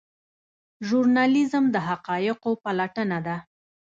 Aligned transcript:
ژورنالیزم 0.87 1.65
د 1.71 1.75
حقایقو 1.87 2.51
پلټنه 2.63 3.19
ده 3.27 3.37